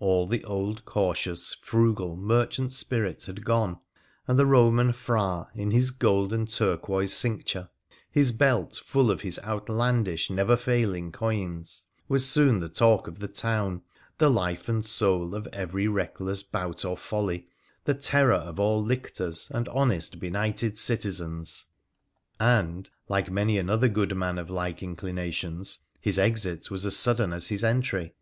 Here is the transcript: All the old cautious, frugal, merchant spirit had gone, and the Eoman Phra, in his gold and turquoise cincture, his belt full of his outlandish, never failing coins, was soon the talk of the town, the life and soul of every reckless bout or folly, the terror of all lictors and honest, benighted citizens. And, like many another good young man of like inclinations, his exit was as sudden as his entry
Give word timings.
All 0.00 0.26
the 0.26 0.42
old 0.42 0.84
cautious, 0.84 1.54
frugal, 1.54 2.16
merchant 2.16 2.72
spirit 2.72 3.26
had 3.26 3.44
gone, 3.44 3.78
and 4.26 4.36
the 4.36 4.42
Eoman 4.44 4.92
Phra, 4.92 5.46
in 5.54 5.70
his 5.70 5.92
gold 5.92 6.32
and 6.32 6.48
turquoise 6.48 7.14
cincture, 7.14 7.68
his 8.10 8.32
belt 8.32 8.82
full 8.84 9.12
of 9.12 9.20
his 9.20 9.38
outlandish, 9.44 10.28
never 10.28 10.56
failing 10.56 11.12
coins, 11.12 11.86
was 12.08 12.28
soon 12.28 12.58
the 12.58 12.68
talk 12.68 13.06
of 13.06 13.20
the 13.20 13.28
town, 13.28 13.82
the 14.18 14.28
life 14.28 14.68
and 14.68 14.84
soul 14.84 15.36
of 15.36 15.46
every 15.52 15.86
reckless 15.86 16.42
bout 16.42 16.84
or 16.84 16.96
folly, 16.96 17.48
the 17.84 17.94
terror 17.94 18.32
of 18.32 18.58
all 18.58 18.82
lictors 18.82 19.48
and 19.52 19.68
honest, 19.68 20.18
benighted 20.18 20.78
citizens. 20.78 21.66
And, 22.40 22.90
like 23.08 23.30
many 23.30 23.56
another 23.56 23.86
good 23.86 24.10
young 24.10 24.18
man 24.18 24.38
of 24.38 24.50
like 24.50 24.82
inclinations, 24.82 25.78
his 26.00 26.18
exit 26.18 26.72
was 26.72 26.84
as 26.84 26.96
sudden 26.96 27.32
as 27.32 27.50
his 27.50 27.62
entry 27.62 28.14